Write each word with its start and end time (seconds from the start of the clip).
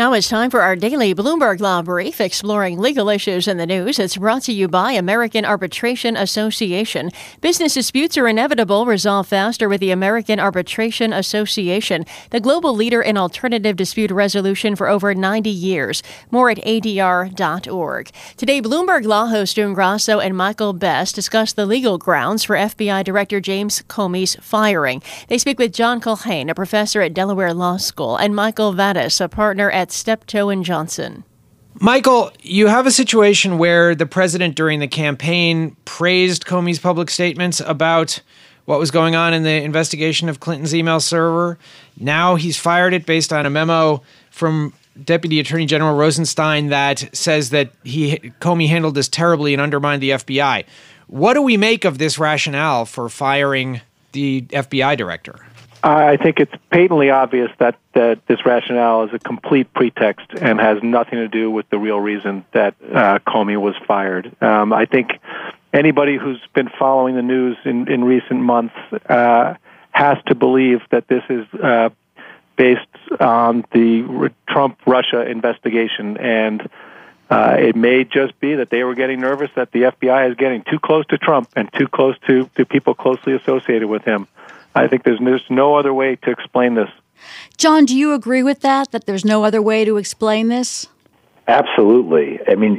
Now 0.00 0.14
it's 0.14 0.30
time 0.30 0.48
for 0.48 0.62
our 0.62 0.76
daily 0.76 1.14
Bloomberg 1.14 1.60
Law 1.60 1.82
Brief, 1.82 2.22
exploring 2.22 2.78
legal 2.78 3.10
issues 3.10 3.46
in 3.46 3.58
the 3.58 3.66
news. 3.66 3.98
It's 3.98 4.16
brought 4.16 4.40
to 4.44 4.52
you 4.54 4.66
by 4.66 4.92
American 4.92 5.44
Arbitration 5.44 6.16
Association. 6.16 7.10
Business 7.42 7.74
disputes 7.74 8.16
are 8.16 8.26
inevitable. 8.26 8.86
Resolve 8.86 9.28
faster 9.28 9.68
with 9.68 9.78
the 9.78 9.90
American 9.90 10.40
Arbitration 10.40 11.12
Association, 11.12 12.06
the 12.30 12.40
global 12.40 12.74
leader 12.74 13.02
in 13.02 13.18
alternative 13.18 13.76
dispute 13.76 14.10
resolution 14.10 14.74
for 14.74 14.88
over 14.88 15.14
90 15.14 15.50
years. 15.50 16.02
More 16.30 16.48
at 16.48 16.64
adr.org. 16.64 18.10
Today, 18.38 18.62
Bloomberg 18.62 19.04
Law 19.04 19.26
host 19.26 19.56
June 19.56 19.74
Grasso 19.74 20.18
and 20.18 20.34
Michael 20.34 20.72
Best 20.72 21.14
discuss 21.14 21.52
the 21.52 21.66
legal 21.66 21.98
grounds 21.98 22.42
for 22.42 22.56
FBI 22.56 23.04
Director 23.04 23.38
James 23.38 23.82
Comey's 23.82 24.34
firing. 24.36 25.02
They 25.28 25.36
speak 25.36 25.58
with 25.58 25.74
John 25.74 26.00
Culhane, 26.00 26.50
a 26.50 26.54
professor 26.54 27.02
at 27.02 27.12
Delaware 27.12 27.52
Law 27.52 27.76
School, 27.76 28.16
and 28.16 28.34
Michael 28.34 28.72
Vatis, 28.72 29.20
a 29.20 29.28
partner 29.28 29.70
at 29.70 29.89
Steptoe 29.92 30.48
and 30.48 30.64
Johnson. 30.64 31.24
Michael, 31.74 32.32
you 32.42 32.66
have 32.66 32.86
a 32.86 32.90
situation 32.90 33.58
where 33.58 33.94
the 33.94 34.06
president 34.06 34.56
during 34.56 34.80
the 34.80 34.88
campaign 34.88 35.76
praised 35.84 36.44
Comey's 36.44 36.78
public 36.78 37.10
statements 37.10 37.60
about 37.60 38.20
what 38.64 38.78
was 38.78 38.90
going 38.90 39.14
on 39.14 39.32
in 39.32 39.42
the 39.42 39.62
investigation 39.62 40.28
of 40.28 40.40
Clinton's 40.40 40.74
email 40.74 41.00
server. 41.00 41.58
Now 41.96 42.36
he's 42.36 42.56
fired 42.56 42.92
it 42.92 43.06
based 43.06 43.32
on 43.32 43.46
a 43.46 43.50
memo 43.50 44.02
from 44.30 44.72
Deputy 45.02 45.40
Attorney 45.40 45.66
General 45.66 45.96
Rosenstein 45.96 46.68
that 46.68 47.08
says 47.16 47.50
that 47.50 47.72
he 47.84 48.18
Comey 48.40 48.68
handled 48.68 48.94
this 48.94 49.08
terribly 49.08 49.54
and 49.54 49.62
undermined 49.62 50.02
the 50.02 50.10
FBI. 50.10 50.64
What 51.06 51.34
do 51.34 51.42
we 51.42 51.56
make 51.56 51.84
of 51.84 51.98
this 51.98 52.18
rationale 52.18 52.84
for 52.84 53.08
firing 53.08 53.80
the 54.12 54.42
FBI 54.42 54.96
director? 54.96 55.46
I 55.82 56.16
think 56.16 56.40
it's 56.40 56.52
patently 56.70 57.10
obvious 57.10 57.50
that, 57.58 57.76
that 57.94 58.26
this 58.26 58.44
rationale 58.44 59.04
is 59.04 59.14
a 59.14 59.18
complete 59.18 59.72
pretext 59.72 60.26
and 60.38 60.60
has 60.60 60.82
nothing 60.82 61.18
to 61.18 61.28
do 61.28 61.50
with 61.50 61.68
the 61.70 61.78
real 61.78 61.98
reason 61.98 62.44
that 62.52 62.74
uh, 62.82 63.18
Comey 63.26 63.60
was 63.60 63.74
fired. 63.86 64.34
Um, 64.42 64.72
I 64.72 64.84
think 64.84 65.10
anybody 65.72 66.18
who's 66.18 66.40
been 66.54 66.68
following 66.78 67.14
the 67.14 67.22
news 67.22 67.56
in, 67.64 67.90
in 67.90 68.04
recent 68.04 68.40
months 68.40 68.74
uh, 69.08 69.54
has 69.92 70.18
to 70.26 70.34
believe 70.34 70.80
that 70.90 71.08
this 71.08 71.22
is 71.30 71.46
uh, 71.54 71.88
based 72.56 72.86
on 73.18 73.64
the 73.72 74.30
Trump 74.48 74.78
Russia 74.86 75.26
investigation 75.26 76.18
and 76.18 76.68
uh, 77.30 77.56
it 77.58 77.76
may 77.76 78.02
just 78.02 78.38
be 78.40 78.56
that 78.56 78.70
they 78.70 78.82
were 78.82 78.96
getting 78.96 79.20
nervous 79.20 79.50
that 79.54 79.70
the 79.70 79.82
FBI 79.82 80.30
is 80.30 80.36
getting 80.36 80.64
too 80.68 80.80
close 80.80 81.06
to 81.06 81.16
Trump 81.16 81.48
and 81.54 81.72
too 81.72 81.86
close 81.86 82.16
to, 82.26 82.50
to 82.56 82.66
people 82.66 82.92
closely 82.92 83.34
associated 83.34 83.88
with 83.88 84.02
him. 84.02 84.26
I 84.74 84.86
think 84.88 85.04
there's 85.04 85.18
there's 85.20 85.44
no 85.50 85.76
other 85.76 85.92
way 85.92 86.16
to 86.16 86.30
explain 86.30 86.74
this. 86.74 86.90
John, 87.56 87.84
do 87.84 87.96
you 87.96 88.14
agree 88.14 88.42
with 88.42 88.60
that? 88.60 88.92
That 88.92 89.06
there's 89.06 89.24
no 89.24 89.44
other 89.44 89.60
way 89.60 89.84
to 89.84 89.96
explain 89.96 90.48
this? 90.48 90.88
Absolutely. 91.46 92.38
I 92.48 92.54
mean, 92.54 92.78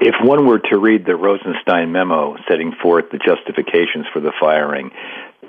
if 0.00 0.14
one 0.22 0.46
were 0.46 0.58
to 0.58 0.78
read 0.78 1.06
the 1.06 1.16
Rosenstein 1.16 1.92
memo 1.92 2.36
setting 2.48 2.72
forth 2.72 3.10
the 3.10 3.18
justifications 3.18 4.06
for 4.12 4.20
the 4.20 4.32
firing, 4.38 4.90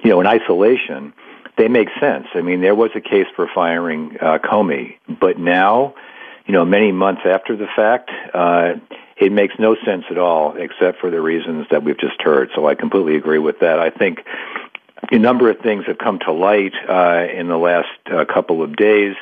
you 0.03 0.09
know, 0.09 0.21
in 0.21 0.27
isolation, 0.27 1.13
they 1.57 1.67
make 1.67 1.89
sense. 1.99 2.27
I 2.35 2.41
mean, 2.41 2.61
there 2.61 2.75
was 2.75 2.91
a 2.95 3.01
case 3.01 3.25
for 3.35 3.49
firing 3.53 4.17
uh, 4.21 4.37
Comey, 4.37 4.97
but 5.19 5.39
now, 5.39 5.95
you 6.45 6.53
know, 6.53 6.63
many 6.63 6.91
months 6.91 7.21
after 7.25 7.57
the 7.57 7.67
fact, 7.75 8.11
uh, 8.33 8.75
it 9.17 9.31
makes 9.31 9.55
no 9.57 9.75
sense 9.83 10.05
at 10.11 10.17
all, 10.17 10.55
except 10.55 10.99
for 10.99 11.09
the 11.09 11.19
reasons 11.19 11.65
that 11.71 11.83
we've 11.83 11.99
just 11.99 12.21
heard. 12.21 12.51
So 12.55 12.67
I 12.67 12.75
completely 12.75 13.15
agree 13.15 13.39
with 13.39 13.59
that. 13.59 13.79
I 13.79 13.89
think 13.89 14.19
a 15.11 15.19
number 15.19 15.49
of 15.49 15.59
things 15.59 15.85
have 15.87 15.97
come 15.97 16.19
to 16.19 16.31
light 16.31 16.73
uh, 16.87 17.27
in 17.33 17.47
the 17.47 17.57
last 17.57 17.87
uh, 18.11 18.25
couple 18.25 18.61
of 18.61 18.75
days. 18.75 19.15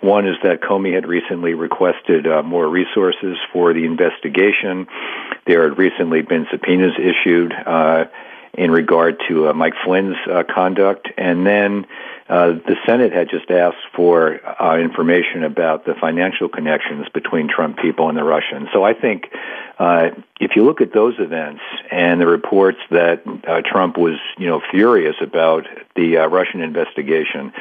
One 0.00 0.26
is 0.26 0.36
that 0.42 0.60
Comey 0.60 0.94
had 0.94 1.06
recently 1.06 1.54
requested 1.54 2.26
uh, 2.26 2.42
more 2.42 2.68
resources 2.68 3.36
for 3.52 3.72
the 3.72 3.84
investigation. 3.84 4.86
There 5.46 5.68
had 5.68 5.78
recently 5.78 6.22
been 6.22 6.46
subpoenas 6.50 6.94
issued 6.98 7.52
uh, 7.52 8.06
in 8.54 8.70
regard 8.70 9.20
to 9.28 9.48
uh, 9.48 9.52
Mike 9.52 9.74
Flynn's 9.84 10.16
uh, 10.30 10.42
conduct, 10.52 11.08
and 11.18 11.46
then 11.46 11.86
the 12.28 12.76
Senate 12.84 13.12
had 13.12 13.28
just 13.28 13.50
asked 13.50 13.84
for 13.94 14.34
information 14.78 15.44
about 15.44 15.84
the 15.84 15.94
financial 15.94 16.48
connections 16.48 17.06
between 17.14 17.48
Trump 17.48 17.78
people 17.78 18.08
and 18.08 18.18
the 18.18 18.24
Russians. 18.24 18.68
So 18.72 18.82
I 18.82 18.94
think 18.94 19.30
uh, 19.78 20.10
if 20.40 20.56
you 20.56 20.64
look 20.64 20.80
at 20.80 20.92
those 20.92 21.14
events 21.18 21.60
and 21.90 22.20
the 22.20 22.26
reports 22.26 22.78
that 22.90 23.22
uh, 23.46 23.60
Trump 23.62 23.98
was, 23.98 24.18
you 24.38 24.46
know, 24.46 24.60
furious 24.70 25.16
about 25.20 25.66
the 25.94 26.18
uh, 26.18 26.26
Russian 26.26 26.62
investigation, 26.62 27.52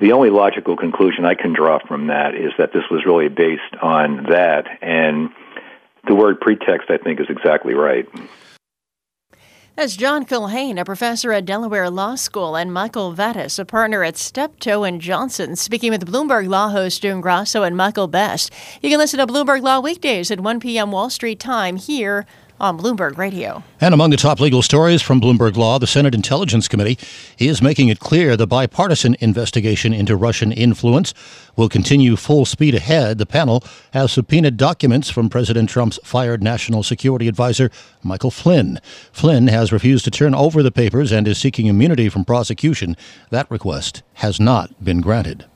the 0.00 0.12
only 0.12 0.30
logical 0.30 0.76
conclusion 0.76 1.24
I 1.24 1.34
can 1.34 1.52
draw 1.52 1.78
from 1.78 2.08
that 2.08 2.34
is 2.34 2.52
that 2.58 2.72
this 2.72 2.84
was 2.90 3.06
really 3.06 3.28
based 3.28 3.76
on 3.80 4.24
that, 4.24 4.66
and 4.82 5.30
the 6.06 6.14
word 6.14 6.40
pretext, 6.40 6.90
I 6.90 6.96
think, 6.96 7.20
is 7.20 7.26
exactly 7.30 7.74
right. 7.74 8.08
That's 9.76 9.96
John 9.96 10.24
Culhane, 10.24 10.78
a 10.78 10.84
professor 10.84 11.32
at 11.32 11.46
Delaware 11.46 11.90
Law 11.90 12.14
School, 12.14 12.54
and 12.54 12.72
Michael 12.72 13.12
Vatis, 13.12 13.58
a 13.58 13.64
partner 13.64 14.04
at 14.04 14.16
Steptoe 14.16 14.84
and 14.84 15.00
Johnson, 15.00 15.56
speaking 15.56 15.90
with 15.90 16.06
Bloomberg 16.06 16.48
Law 16.48 16.68
host 16.68 17.02
June 17.02 17.20
Grasso 17.20 17.64
and 17.64 17.76
Michael 17.76 18.06
Best. 18.06 18.52
You 18.82 18.90
can 18.90 19.00
listen 19.00 19.18
to 19.18 19.26
Bloomberg 19.26 19.62
Law 19.62 19.80
weekdays 19.80 20.30
at 20.30 20.38
1 20.38 20.60
p.m. 20.60 20.92
Wall 20.92 21.10
Street 21.10 21.40
time 21.40 21.74
here 21.74 22.24
on 22.60 22.78
Bloomberg 22.78 23.16
Radio. 23.16 23.62
And 23.80 23.92
among 23.92 24.10
the 24.10 24.16
top 24.16 24.40
legal 24.40 24.62
stories 24.62 25.02
from 25.02 25.20
Bloomberg 25.20 25.56
Law, 25.56 25.78
the 25.78 25.86
Senate 25.86 26.14
Intelligence 26.14 26.68
Committee 26.68 26.98
is 27.38 27.60
making 27.60 27.88
it 27.88 28.00
clear 28.00 28.36
the 28.36 28.46
bipartisan 28.46 29.16
investigation 29.20 29.92
into 29.92 30.16
Russian 30.16 30.52
influence 30.52 31.14
will 31.56 31.68
continue 31.68 32.16
full 32.16 32.44
speed 32.44 32.74
ahead. 32.74 33.18
The 33.18 33.26
panel 33.26 33.64
has 33.92 34.12
subpoenaed 34.12 34.56
documents 34.56 35.10
from 35.10 35.28
President 35.28 35.68
Trump's 35.68 35.98
fired 36.04 36.42
National 36.42 36.82
Security 36.82 37.28
Advisor, 37.28 37.70
Michael 38.02 38.30
Flynn. 38.30 38.80
Flynn 39.12 39.48
has 39.48 39.72
refused 39.72 40.04
to 40.04 40.10
turn 40.10 40.34
over 40.34 40.62
the 40.62 40.72
papers 40.72 41.12
and 41.12 41.28
is 41.28 41.38
seeking 41.38 41.66
immunity 41.66 42.08
from 42.08 42.24
prosecution. 42.24 42.96
That 43.30 43.50
request 43.50 44.02
has 44.14 44.40
not 44.40 44.84
been 44.84 45.00
granted. 45.00 45.46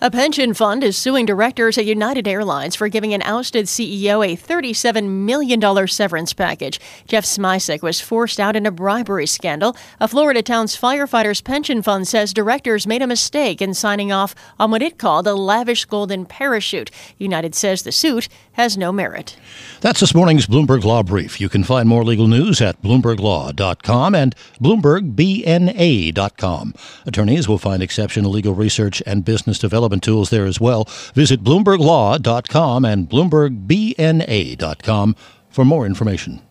A 0.00 0.10
pension 0.10 0.54
fund 0.54 0.82
is 0.82 0.98
suing 0.98 1.24
directors 1.24 1.78
at 1.78 1.86
United 1.86 2.26
Airlines 2.26 2.74
for 2.74 2.88
giving 2.88 3.14
an 3.14 3.22
ousted 3.22 3.66
CEO 3.66 4.26
a 4.26 4.36
$37 4.36 5.08
million 5.08 5.86
severance 5.86 6.34
package. 6.34 6.80
Jeff 7.06 7.24
Smisek 7.24 7.80
was 7.80 8.00
forced 8.00 8.40
out 8.40 8.56
in 8.56 8.66
a 8.66 8.72
bribery 8.72 9.26
scandal. 9.26 9.76
A 10.00 10.08
Florida 10.08 10.42
town's 10.42 10.76
firefighters' 10.76 11.44
pension 11.44 11.80
fund 11.80 12.08
says 12.08 12.34
directors 12.34 12.88
made 12.88 13.02
a 13.02 13.06
mistake 13.06 13.62
in 13.62 13.72
signing 13.72 14.10
off 14.10 14.34
on 14.58 14.72
what 14.72 14.82
it 14.82 14.98
called 14.98 15.28
a 15.28 15.34
lavish 15.34 15.84
golden 15.84 16.26
parachute. 16.26 16.90
United 17.16 17.54
says 17.54 17.84
the 17.84 17.92
suit 17.92 18.28
has 18.54 18.76
no 18.76 18.90
merit. 18.92 19.36
That's 19.80 20.00
this 20.00 20.14
morning's 20.14 20.46
Bloomberg 20.46 20.84
Law 20.84 21.04
Brief. 21.04 21.40
You 21.40 21.48
can 21.48 21.64
find 21.64 21.88
more 21.88 22.04
legal 22.04 22.26
news 22.26 22.60
at 22.60 22.82
BloombergLaw.com 22.82 24.14
and 24.14 24.34
BloombergBNA.com. 24.60 26.74
Attorneys 27.06 27.48
will 27.48 27.58
find 27.58 27.82
exceptional 27.82 28.30
legal 28.30 28.54
research 28.54 29.02
and 29.06 29.24
business 29.24 29.58
development 29.58 29.93
tools 30.00 30.30
there 30.30 30.46
as 30.46 30.60
well. 30.60 30.88
Visit 31.14 31.44
BloombergLaw.com 31.44 32.84
and 32.84 33.08
BloombergBNA.com 33.08 35.16
for 35.50 35.64
more 35.64 35.86
information. 35.86 36.42